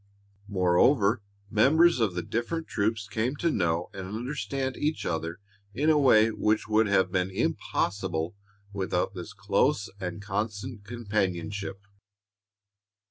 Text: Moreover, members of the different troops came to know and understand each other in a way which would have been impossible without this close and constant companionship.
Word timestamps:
Moreover, 0.47 1.21
members 1.51 1.99
of 1.99 2.15
the 2.15 2.23
different 2.23 2.67
troops 2.67 3.07
came 3.07 3.35
to 3.35 3.51
know 3.51 3.91
and 3.93 4.07
understand 4.07 4.75
each 4.75 5.05
other 5.05 5.37
in 5.75 5.91
a 5.91 5.97
way 5.99 6.31
which 6.31 6.67
would 6.67 6.87
have 6.87 7.11
been 7.11 7.29
impossible 7.29 8.35
without 8.73 9.13
this 9.13 9.31
close 9.31 9.91
and 9.99 10.19
constant 10.19 10.85
companionship. 10.85 11.85